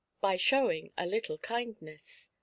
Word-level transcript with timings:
by 0.19 0.35
showing 0.35 0.91
a 0.97 1.05
little 1.05 1.37
kiinlneasi. 1.37 2.29